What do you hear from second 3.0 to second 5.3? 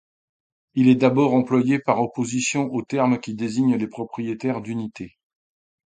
qui désigne les propriétaires d'unités.